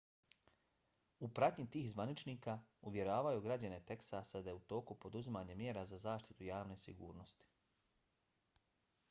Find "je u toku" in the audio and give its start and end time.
4.49-4.99